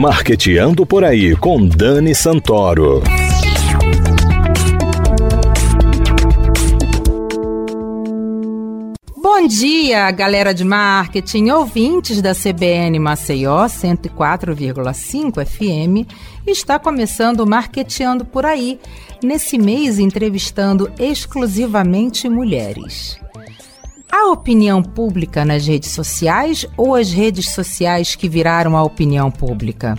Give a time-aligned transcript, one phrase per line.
[0.00, 3.02] Marqueteando por aí com Dani Santoro.
[9.14, 16.10] Bom dia, galera de marketing, ouvintes da CBN Maceió 104,5 FM.
[16.46, 18.80] Está começando o Marqueteando por aí,
[19.22, 23.19] nesse mês entrevistando exclusivamente mulheres.
[24.12, 29.96] A opinião pública nas redes sociais ou as redes sociais que viraram a opinião pública?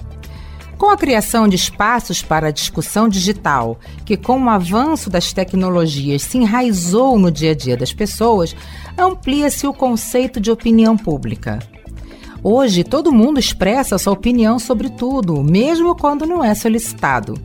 [0.78, 6.24] Com a criação de espaços para a discussão digital, que com o avanço das tecnologias
[6.24, 8.54] se enraizou no dia a dia das pessoas,
[8.98, 11.60] amplia-se o conceito de opinião pública.
[12.44, 17.36] Hoje, todo mundo expressa sua opinião sobre tudo, mesmo quando não é solicitado.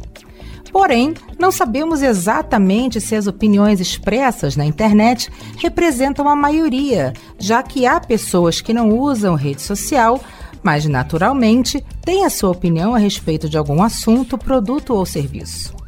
[0.72, 7.86] Porém, não sabemos exatamente se as opiniões expressas na internet representam a maioria, já que
[7.86, 10.20] há pessoas que não usam rede social,
[10.62, 15.85] mas naturalmente têm a sua opinião a respeito de algum assunto, produto ou serviço.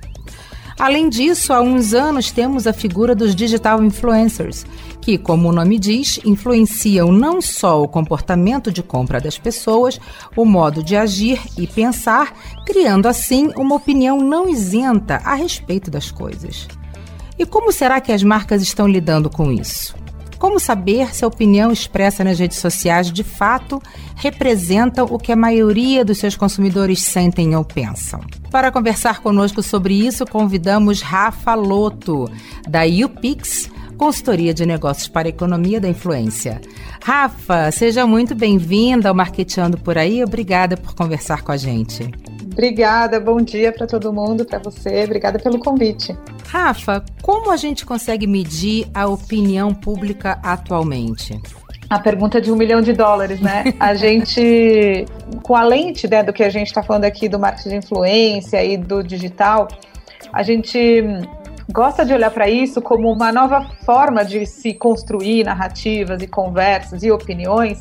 [0.78, 4.64] Além disso, há uns anos temos a figura dos digital influencers,
[5.00, 10.00] que, como o nome diz, influenciam não só o comportamento de compra das pessoas,
[10.36, 12.32] o modo de agir e pensar,
[12.64, 16.68] criando assim uma opinião não isenta a respeito das coisas.
[17.36, 19.96] E como será que as marcas estão lidando com isso?
[20.38, 23.82] Como saber se a opinião expressa nas redes sociais de fato
[24.14, 28.20] representa o que a maioria dos seus consumidores sentem ou pensam?
[28.50, 32.30] Para conversar conosco sobre isso, convidamos Rafa Loto,
[32.68, 36.60] da UPix, consultoria de negócios para a economia da influência.
[37.02, 40.22] Rafa, seja muito bem-vinda ao Marqueteando por aí.
[40.22, 42.08] Obrigada por conversar com a gente.
[42.58, 45.04] Obrigada, bom dia para todo mundo, para você.
[45.04, 46.18] Obrigada pelo convite.
[46.48, 51.40] Rafa, como a gente consegue medir a opinião pública atualmente?
[51.88, 53.62] A pergunta de um milhão de dólares, né?
[53.78, 55.04] A gente,
[55.44, 58.64] com a lente né, do que a gente está falando aqui do marketing de influência
[58.64, 59.68] e do digital,
[60.32, 61.04] a gente
[61.72, 67.04] gosta de olhar para isso como uma nova forma de se construir narrativas e conversas
[67.04, 67.80] e opiniões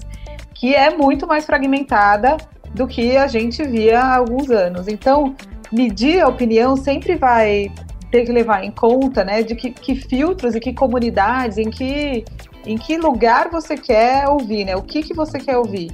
[0.54, 2.38] que é muito mais fragmentada
[2.74, 4.88] do que a gente via há alguns anos.
[4.88, 5.36] Então,
[5.72, 7.72] medir a opinião sempre vai
[8.12, 12.24] ter que levar em conta, né, de que, que filtros e que comunidades, em que,
[12.66, 15.92] em que lugar você quer ouvir, né, o que, que você quer ouvir.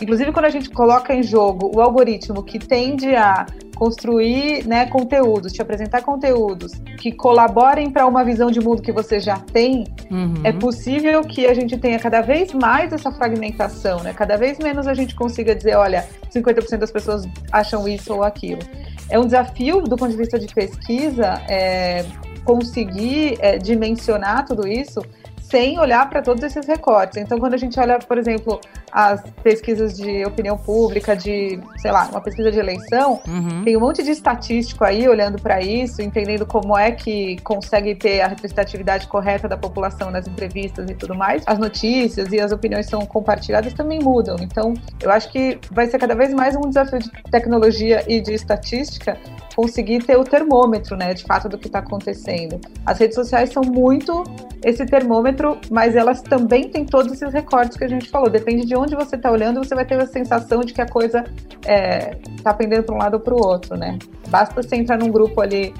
[0.00, 5.52] Inclusive, quando a gente coloca em jogo o algoritmo que tende a construir né, conteúdos,
[5.52, 10.34] te apresentar conteúdos que colaborem para uma visão de mundo que você já tem, uhum.
[10.42, 14.14] é possível que a gente tenha cada vez mais essa fragmentação, né?
[14.14, 18.62] Cada vez menos a gente consiga dizer, olha, 50% das pessoas acham isso ou aquilo.
[19.10, 22.02] É um desafio do ponto de vista de pesquisa é,
[22.44, 25.02] conseguir é, dimensionar tudo isso
[25.48, 27.18] sem olhar para todos esses recortes.
[27.18, 28.60] Então, quando a gente olha, por exemplo,
[28.96, 33.62] as pesquisas de opinião pública, de, sei lá, uma pesquisa de eleição, uhum.
[33.62, 38.22] tem um monte de estatístico aí olhando para isso, entendendo como é que consegue ter
[38.22, 41.42] a representatividade correta da população nas entrevistas e tudo mais.
[41.44, 44.36] As notícias e as opiniões são compartilhadas também mudam.
[44.40, 48.32] Então, eu acho que vai ser cada vez mais um desafio de tecnologia e de
[48.32, 49.18] estatística
[49.56, 52.60] conseguir ter o termômetro, né, de fato do que está acontecendo.
[52.84, 54.22] As redes sociais são muito
[54.62, 58.28] esse termômetro, mas elas também têm todos esses recortes que a gente falou.
[58.28, 61.24] Depende de onde você está olhando, você vai ter a sensação de que a coisa
[61.48, 63.98] está é, tá pendendo para um lado ou para o outro, né?
[64.28, 65.72] Basta você entrar num grupo ali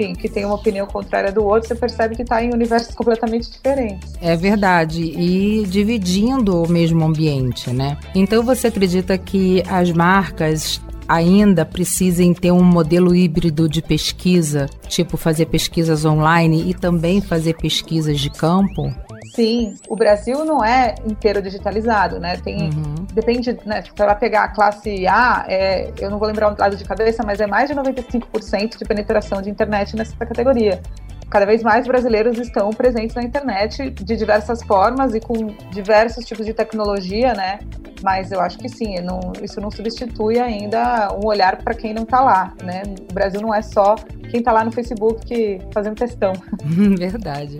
[0.00, 3.50] enfim, que tem uma opinião contrária do outro, você percebe que está em universos completamente
[3.50, 4.14] diferentes.
[4.20, 7.98] É verdade, e dividindo o mesmo ambiente, né?
[8.14, 15.16] Então você acredita que as marcas ainda precisem ter um modelo híbrido de pesquisa, tipo
[15.16, 18.94] fazer pesquisas online e também fazer pesquisas de campo?
[19.34, 22.36] Sim, o Brasil não é inteiro digitalizado, né?
[22.36, 23.06] Tem, uhum.
[23.12, 23.82] depende, né?
[23.82, 27.22] Se ela pegar a classe A, é, eu não vou lembrar um dado de cabeça,
[27.24, 30.80] mas é mais de 95% de penetração de internet nessa categoria
[31.30, 36.44] cada vez mais brasileiros estão presentes na internet de diversas formas e com diversos tipos
[36.44, 37.60] de tecnologia, né?
[38.02, 42.02] Mas eu acho que sim, não, isso não substitui ainda um olhar para quem não
[42.02, 42.82] está lá, né?
[43.08, 43.94] O Brasil não é só
[44.28, 46.32] quem está lá no Facebook fazendo questão.
[46.98, 47.58] Verdade.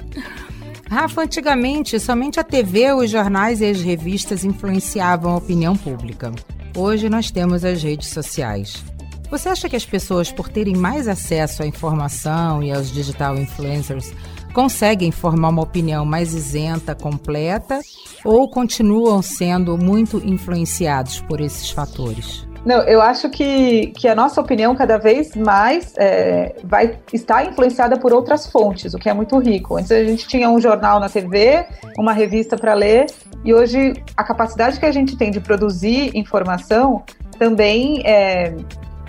[0.91, 6.33] Rafa, antigamente, somente a TV, os jornais e as revistas influenciavam a opinião pública.
[6.77, 8.83] Hoje nós temos as redes sociais.
[9.31, 14.13] Você acha que as pessoas, por terem mais acesso à informação e aos digital influencers,
[14.53, 17.79] conseguem formar uma opinião mais isenta, completa,
[18.25, 22.50] ou continuam sendo muito influenciados por esses fatores?
[22.65, 27.99] Não, eu acho que, que a nossa opinião cada vez mais é, vai estar influenciada
[27.99, 29.77] por outras fontes, o que é muito rico.
[29.77, 31.67] Antes a gente tinha um jornal na TV,
[31.99, 33.07] uma revista para ler,
[33.45, 37.03] e hoje a capacidade que a gente tem de produzir informação
[37.39, 38.55] também é,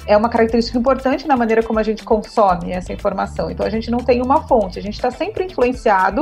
[0.08, 3.52] é uma característica importante na maneira como a gente consome essa informação.
[3.52, 6.22] Então a gente não tem uma fonte, a gente está sempre influenciado.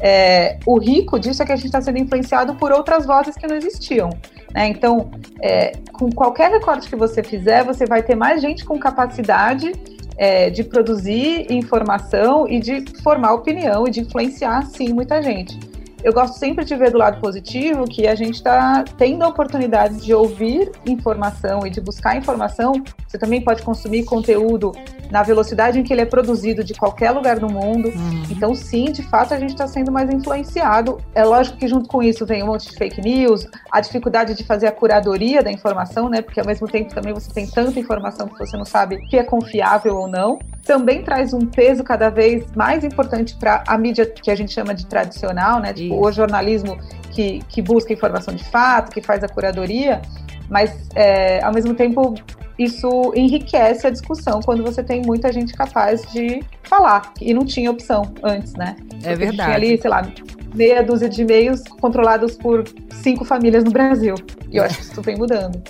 [0.00, 3.46] É, o rico disso é que a gente está sendo influenciado por outras vozes que
[3.46, 4.10] não existiam.
[4.54, 4.68] Né?
[4.68, 5.10] Então,
[5.40, 9.72] é, com qualquer recorte que você fizer, você vai ter mais gente com capacidade
[10.18, 15.58] é, de produzir informação e de formar opinião e de influenciar, sim, muita gente
[16.06, 19.96] eu gosto sempre de ver do lado positivo que a gente está tendo a oportunidade
[19.96, 22.74] de ouvir informação e de buscar informação.
[23.08, 24.70] Você também pode consumir conteúdo
[25.10, 27.88] na velocidade em que ele é produzido de qualquer lugar do mundo.
[27.88, 28.22] Uhum.
[28.30, 30.98] Então, sim, de fato, a gente está sendo mais influenciado.
[31.14, 34.44] É lógico que junto com isso vem um monte de fake news, a dificuldade de
[34.44, 36.22] fazer a curadoria da informação, né?
[36.22, 39.22] Porque ao mesmo tempo também você tem tanta informação que você não sabe que é
[39.22, 44.30] confiável ou não também traz um peso cada vez mais importante para a mídia que
[44.30, 45.72] a gente chama de tradicional, né?
[45.72, 46.76] Tipo, o jornalismo
[47.12, 50.02] que, que busca informação de fato, que faz a curadoria,
[50.50, 52.14] mas é, ao mesmo tempo
[52.58, 57.70] isso enriquece a discussão quando você tem muita gente capaz de falar e não tinha
[57.70, 58.76] opção antes, né?
[59.02, 59.36] É verdade.
[59.36, 60.10] Tinha ali, sei lá,
[60.54, 64.14] meia dúzia de e-mails controlados por cinco famílias no Brasil.
[64.50, 65.62] E eu acho que isso vem mudando.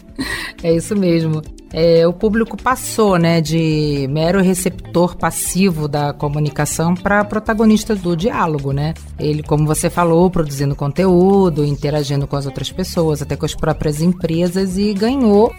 [0.63, 1.43] É isso mesmo.
[1.73, 8.73] É, o público passou né, de mero receptor passivo da comunicação para protagonista do diálogo.
[8.73, 8.95] Né?
[9.19, 14.01] Ele, como você falou, produzindo conteúdo, interagindo com as outras pessoas, até com as próprias
[14.01, 15.53] empresas e ganhou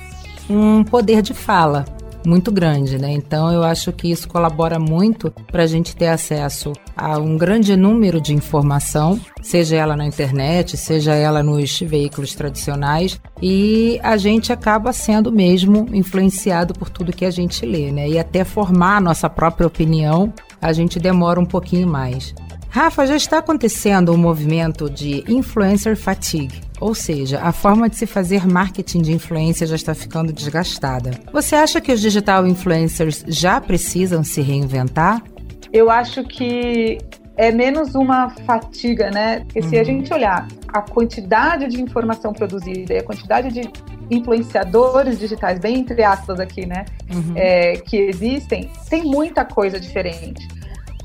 [0.50, 1.86] um poder de fala
[2.26, 3.12] muito grande, né?
[3.12, 7.76] Então eu acho que isso colabora muito para a gente ter acesso a um grande
[7.76, 14.52] número de informação, seja ela na internet, seja ela nos veículos tradicionais, e a gente
[14.52, 18.10] acaba sendo mesmo influenciado por tudo que a gente lê, né?
[18.10, 22.36] E até formar a nossa própria opinião, a gente demora um pouquinho mais.
[22.70, 28.06] Rafa, já está acontecendo um movimento de influencer fatigue, ou seja, a forma de se
[28.06, 31.12] fazer marketing de influência já está ficando desgastada.
[31.32, 35.24] Você acha que os digital influencers já precisam se reinventar?
[35.72, 36.98] Eu acho que
[37.38, 39.42] é menos uma fatiga, né?
[39.42, 39.70] Porque uhum.
[39.70, 39.86] se a uhum.
[39.86, 43.70] gente olhar a quantidade de informação produzida e a quantidade de
[44.10, 47.34] influenciadores digitais, bem entre aspas aqui, né, uhum.
[47.36, 50.48] é, que existem, tem muita coisa diferente.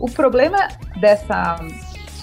[0.02, 0.66] O problema
[1.00, 1.54] dessa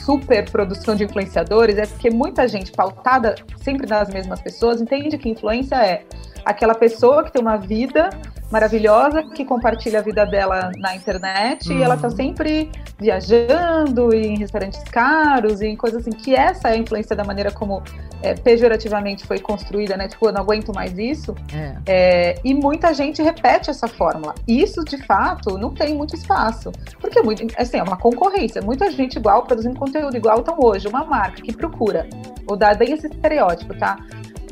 [0.03, 5.29] super produção de influenciadores é porque muita gente pautada sempre nas mesmas pessoas entende que
[5.29, 6.03] influência é
[6.43, 8.09] aquela pessoa que tem uma vida
[8.51, 12.15] maravilhosa que compartilha a vida dela na internet e ela tá uhum.
[12.15, 17.23] sempre viajando em restaurantes caros e em coisas assim, que essa é a influência da
[17.23, 17.81] maneira como
[18.21, 20.07] é, pejorativamente foi construída, né?
[20.07, 21.33] Tipo, eu não aguento mais isso.
[21.53, 21.75] É.
[21.85, 24.35] É, e muita gente repete essa fórmula.
[24.47, 26.71] Isso, de fato, não tem muito espaço.
[26.99, 28.61] Porque, muito, assim, é uma concorrência.
[28.61, 30.39] Muita gente igual, produzindo conteúdo igual.
[30.39, 32.07] Então, hoje, uma marca que procura,
[32.45, 33.97] vou dar bem esse estereótipo, tá?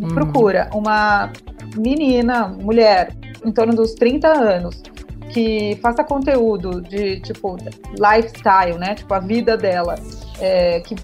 [0.01, 0.07] Hum.
[0.09, 1.31] Procura uma
[1.75, 3.09] menina, mulher,
[3.47, 4.81] em torno dos 30 anos,
[5.29, 7.57] que faça conteúdo de, tipo,
[7.91, 8.95] lifestyle, né?
[8.95, 9.95] Tipo, a vida dela,
[10.39, 10.95] é, que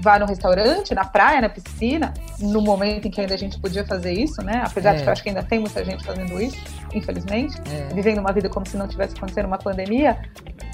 [0.00, 3.84] vá no restaurante, na praia, na piscina, no momento em que ainda a gente podia
[3.84, 4.62] fazer isso, né?
[4.64, 4.96] Apesar é.
[4.96, 6.56] de que eu acho que ainda tem muita gente fazendo isso,
[6.94, 7.94] infelizmente, é.
[7.94, 10.18] vivendo uma vida como se não tivesse acontecendo uma pandemia.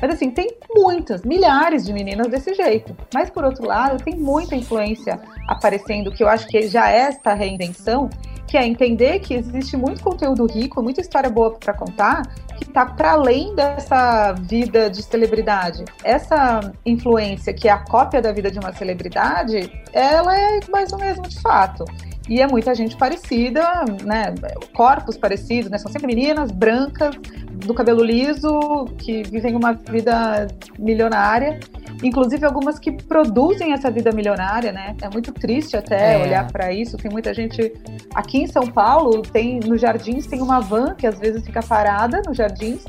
[0.01, 2.95] Mas assim, tem muitas, milhares de meninas desse jeito.
[3.13, 7.33] Mas por outro lado, tem muita influência aparecendo, que eu acho que já é esta
[7.33, 8.11] reinvenção
[8.47, 12.23] que é entender que existe muito conteúdo rico, muita história boa para contar,
[12.57, 15.85] que está para além dessa vida de celebridade.
[16.03, 20.99] Essa influência, que é a cópia da vida de uma celebridade, ela é mais ou
[20.99, 21.85] mesmo de fato.
[22.29, 24.35] E é muita gente parecida, né?
[24.75, 25.77] Corpos parecidos, né?
[25.77, 27.15] São sempre meninas brancas,
[27.55, 30.47] do cabelo liso, que vivem uma vida
[30.79, 31.59] milionária
[32.05, 34.95] inclusive algumas que produzem essa vida milionária, né?
[35.01, 36.23] É muito triste até é.
[36.23, 36.97] olhar para isso.
[36.97, 37.73] Tem muita gente
[38.15, 42.23] aqui em São Paulo, tem nos jardins tem uma van que às vezes fica parada
[42.27, 42.85] nos jardins.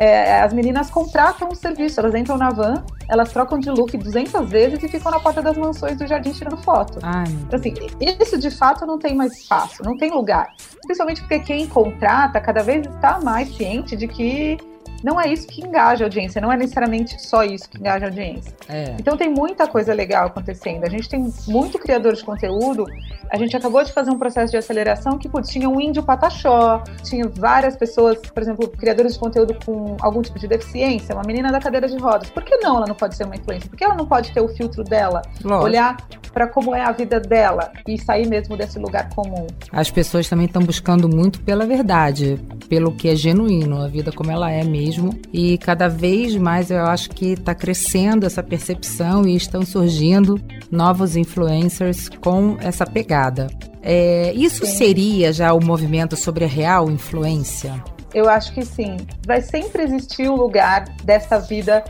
[0.00, 4.48] É, as meninas contratam o serviço, elas entram na van, elas trocam de look 200
[4.48, 7.00] vezes e ficam na porta das mansões do jardim tirando foto.
[7.02, 7.74] Ai, então, assim,
[8.20, 10.54] isso de fato não tem mais espaço, não tem lugar.
[10.84, 14.56] Principalmente porque quem contrata cada vez está mais ciente de que
[15.02, 18.08] não é isso que engaja a audiência, não é necessariamente só isso que engaja a
[18.08, 18.52] audiência.
[18.68, 18.96] É.
[18.98, 20.84] Então tem muita coisa legal acontecendo.
[20.84, 22.84] A gente tem muito criador de conteúdo.
[23.30, 26.82] A gente acabou de fazer um processo de aceleração que putz, tinha um índio pataxó,
[27.04, 31.52] tinha várias pessoas, por exemplo, criadores de conteúdo com algum tipo de deficiência, uma menina
[31.52, 32.30] da cadeira de rodas.
[32.30, 33.68] Por que não ela não pode ser uma influência?
[33.68, 35.64] Por que ela não pode ter o filtro dela, Lógico.
[35.64, 35.96] olhar
[36.32, 39.46] para como é a vida dela e sair mesmo desse lugar comum?
[39.72, 42.38] As pessoas também estão buscando muito pela verdade,
[42.68, 44.87] pelo que é genuíno, a vida como ela é mesmo
[45.32, 50.40] E cada vez mais eu acho que está crescendo essa percepção e estão surgindo
[50.70, 53.48] novos influencers com essa pegada.
[53.82, 54.76] É, isso sim.
[54.76, 57.82] seria já o movimento sobre a real influência?
[58.14, 58.96] Eu acho que sim.
[59.26, 61.84] Vai sempre existir o lugar dessa vida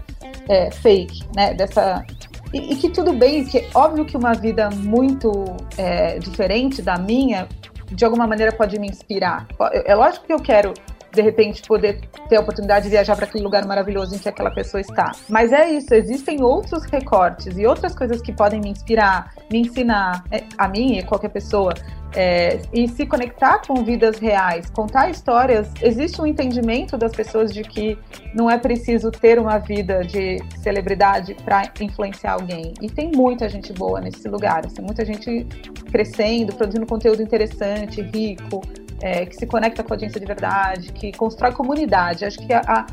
[0.48, 1.54] é, fake, né?
[1.54, 2.04] Dessa
[2.52, 5.44] e, e, que tudo bem, que óbvio que uma vida muito
[5.76, 7.46] é, diferente da minha,
[7.90, 9.46] de alguma maneira pode me inspirar.
[9.84, 10.72] É lógico que eu quero
[11.12, 14.50] de repente poder ter a oportunidade de viajar para aquele lugar maravilhoso em que aquela
[14.50, 15.12] pessoa está.
[15.28, 20.24] Mas é isso, existem outros recortes e outras coisas que podem me inspirar, me ensinar,
[20.30, 21.72] é, a mim e qualquer pessoa,
[22.14, 25.68] é, e se conectar com vidas reais, contar histórias.
[25.82, 27.98] Existe um entendimento das pessoas de que
[28.34, 32.72] não é preciso ter uma vida de celebridade para influenciar alguém.
[32.80, 35.46] E tem muita gente boa nesse lugar, assim, muita gente
[35.90, 38.62] crescendo, produzindo conteúdo interessante, rico,
[39.00, 42.24] é, que se conecta com a audiência de verdade, que constrói comunidade.
[42.24, 42.86] Acho que a, a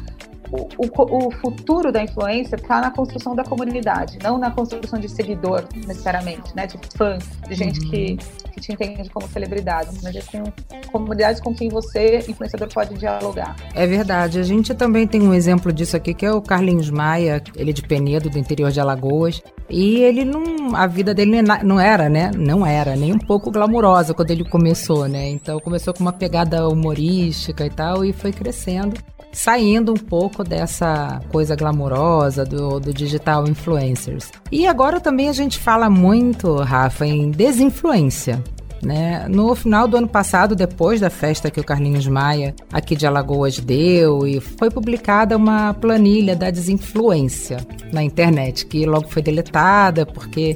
[0.52, 5.10] o, o, o, futuro da influência está na construção da comunidade, não na construção de
[5.10, 6.68] seguidor, necessariamente, né?
[6.68, 7.90] De fã, de gente uhum.
[7.90, 8.18] que,
[8.54, 10.44] que te entende como celebridade, mas assim,
[10.92, 13.56] comunidades com quem você, influenciador, pode dialogar.
[13.74, 14.40] É verdade.
[14.40, 17.74] A gente também tem um exemplo disso aqui, que é o Carlinhos Maia, ele é
[17.74, 19.42] de Penedo, do interior de Alagoas.
[19.70, 20.76] E ele não.
[20.76, 22.30] A vida dele não era, né?
[22.38, 25.28] Não era nem um pouco glamurosa quando ele começou, né?
[25.30, 28.96] Então começou com uma pegada humorística e tal, e foi crescendo
[29.36, 34.32] saindo um pouco dessa coisa glamourosa do, do digital influencers.
[34.50, 38.42] E agora também a gente fala muito, Rafa, em desinfluência.
[38.82, 39.26] Né?
[39.28, 43.60] No final do ano passado, depois da festa que o Carlinhos Maia aqui de Alagoas
[43.60, 47.58] deu, e foi publicada uma planilha da desinfluência
[47.92, 50.56] na internet, que logo foi deletada, porque.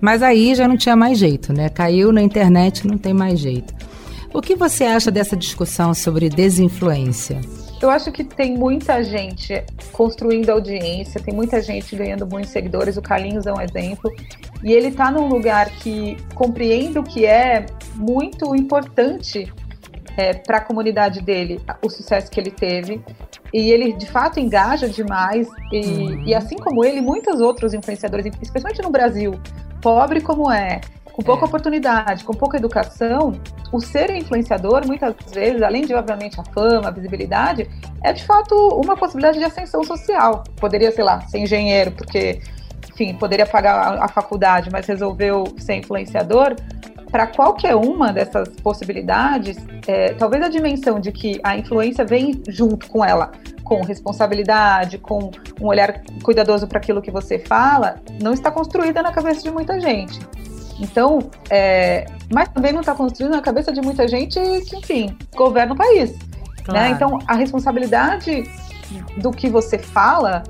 [0.00, 1.68] Mas aí já não tinha mais jeito, né?
[1.68, 3.72] Caiu na internet, não tem mais jeito.
[4.32, 7.40] O que você acha dessa discussão sobre desinfluência?
[7.80, 12.96] Eu acho que tem muita gente construindo audiência, tem muita gente ganhando muitos seguidores.
[12.98, 14.12] O Carlinhos é um exemplo.
[14.62, 19.50] E ele está num lugar que compreende o que é muito importante
[20.16, 23.02] é, para a comunidade dele, o sucesso que ele teve.
[23.52, 25.48] E ele, de fato, engaja demais.
[25.72, 26.22] E, uhum.
[26.26, 29.40] e assim como ele, muitos outros influenciadores, especialmente no Brasil,
[29.80, 30.82] pobre como é,
[31.20, 31.48] com pouca é.
[31.48, 33.38] oportunidade, com pouca educação,
[33.70, 37.68] o ser influenciador, muitas vezes, além de, obviamente, a fama, a visibilidade,
[38.02, 40.44] é de fato uma possibilidade de ascensão social.
[40.56, 42.40] Poderia, sei lá, ser engenheiro, porque,
[42.90, 46.56] enfim, poderia pagar a, a faculdade, mas resolveu ser influenciador.
[47.10, 52.88] Para qualquer uma dessas possibilidades, é, talvez a dimensão de que a influência vem junto
[52.88, 53.32] com ela,
[53.64, 59.12] com responsabilidade, com um olhar cuidadoso para aquilo que você fala, não está construída na
[59.12, 60.20] cabeça de muita gente.
[60.80, 65.74] Então, é, mas também não está construindo na cabeça de muita gente que, enfim, governa
[65.74, 66.12] o país.
[66.12, 66.18] Né?
[66.64, 66.80] Claro.
[66.80, 66.90] Né?
[66.90, 68.44] Então, a responsabilidade
[69.18, 70.42] do que você fala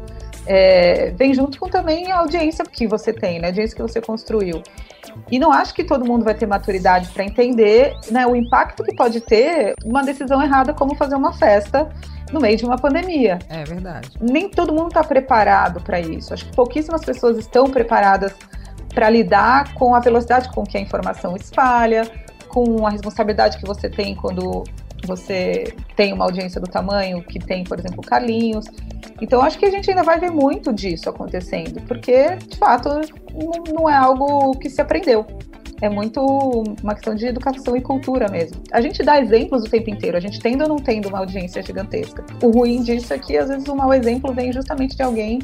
[0.47, 3.49] é, vem junto com também a audiência que você tem, né?
[3.49, 4.63] a audiência que você construiu.
[5.31, 8.95] E não acho que todo mundo vai ter maturidade para entender né, o impacto que
[8.95, 11.89] pode ter uma decisão errada como fazer uma festa
[12.33, 13.39] no meio de uma pandemia.
[13.49, 14.11] É verdade.
[14.21, 16.33] Nem todo mundo está preparado para isso.
[16.33, 18.35] Acho que pouquíssimas pessoas estão preparadas
[18.95, 22.11] para lidar com a velocidade com que a informação espalha,
[22.49, 24.65] com a responsabilidade que você tem quando
[25.07, 28.67] você tem uma audiência do tamanho que tem, por exemplo, Carlinhos.
[29.21, 32.89] Então, acho que a gente ainda vai ver muito disso acontecendo, porque, de fato,
[33.73, 35.27] não é algo que se aprendeu.
[35.83, 36.21] É muito
[36.83, 38.61] uma questão de educação e cultura mesmo.
[38.71, 41.63] A gente dá exemplos o tempo inteiro, a gente tendo ou não tendo uma audiência
[41.63, 42.23] gigantesca.
[42.43, 45.39] O ruim disso é que, às vezes, o mau exemplo vem justamente de alguém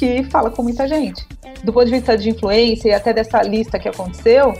[0.00, 1.26] que fala com muita gente.
[1.62, 4.54] Do ponto de vista de influência e até dessa lista que aconteceu,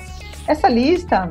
[0.46, 1.30] essa lista,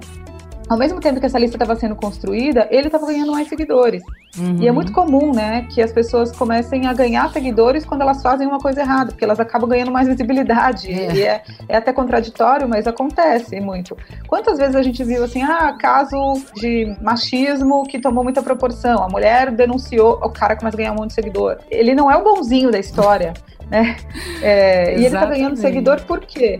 [0.67, 4.01] ao mesmo tempo que essa lista estava sendo construída, ele estava ganhando mais seguidores.
[4.35, 4.57] Uhum.
[4.61, 8.47] E é muito comum, né, que as pessoas comecem a ganhar seguidores quando elas fazem
[8.47, 10.91] uma coisa errada, porque elas acabam ganhando mais visibilidade.
[10.91, 11.13] É.
[11.13, 13.95] E é, é até contraditório, mas acontece muito.
[14.27, 16.17] Quantas vezes a gente viu assim, ah, caso
[16.55, 20.95] de machismo que tomou muita proporção, a mulher denunciou, o cara começa a ganhar um
[20.95, 21.57] monte de seguidor.
[21.69, 23.33] Ele não é o bonzinho da história
[23.69, 23.95] né?
[24.41, 26.59] É, e ele está ganhando seguidor por quê?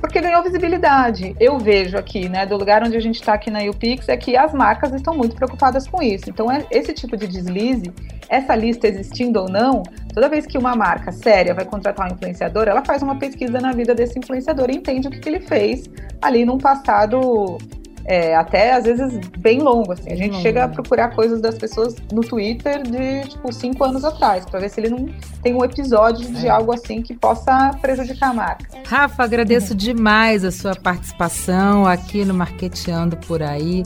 [0.00, 1.34] Porque ganhou visibilidade.
[1.40, 4.36] Eu vejo aqui, né, do lugar onde a gente está aqui na UPix, é que
[4.36, 6.28] as marcas estão muito preocupadas com isso.
[6.28, 7.92] Então, é, esse tipo de deslize,
[8.28, 9.82] essa lista existindo ou não,
[10.12, 13.72] toda vez que uma marca séria vai contratar um influenciador, ela faz uma pesquisa na
[13.72, 15.88] vida desse influenciador e entende o que, que ele fez
[16.20, 17.56] ali num passado
[18.06, 19.92] é, até às vezes bem longo.
[19.92, 20.12] Assim.
[20.12, 24.46] A gente chega a procurar coisas das pessoas no Twitter de tipo cinco anos atrás,
[24.46, 25.08] para ver se ele não
[25.42, 26.50] tem um episódio de é.
[26.50, 28.66] algo assim que possa prejudicar a marca.
[28.86, 33.82] Rafa, agradeço demais a sua participação aqui no Marqueteando por aí.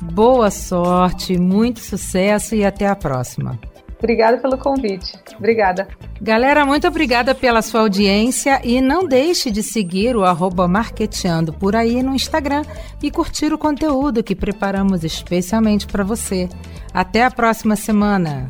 [0.00, 3.58] Boa sorte, muito sucesso e até a próxima.
[3.98, 5.12] Obrigada pelo convite.
[5.36, 5.88] Obrigada.
[6.20, 11.76] Galera, muito obrigada pela sua audiência e não deixe de seguir o arroba Marqueteando por
[11.76, 12.62] aí no Instagram
[13.02, 16.48] e curtir o conteúdo que preparamos especialmente para você.
[16.92, 18.48] Até a próxima semana.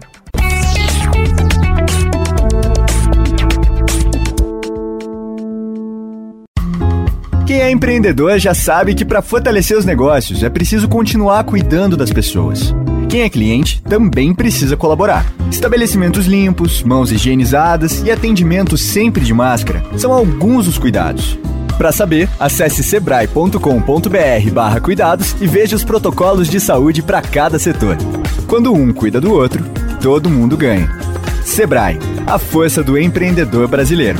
[7.46, 12.12] Quem é empreendedor já sabe que para fortalecer os negócios é preciso continuar cuidando das
[12.12, 12.74] pessoas.
[13.08, 15.24] Quem é cliente também precisa colaborar.
[15.50, 21.38] Estabelecimentos limpos, mãos higienizadas e atendimento sempre de máscara são alguns dos cuidados.
[21.78, 27.96] Para saber, acesse sebrae.com.br/cuidados e veja os protocolos de saúde para cada setor.
[28.46, 29.64] Quando um cuida do outro,
[30.02, 30.90] todo mundo ganha.
[31.44, 34.18] Sebrae, a força do empreendedor brasileiro.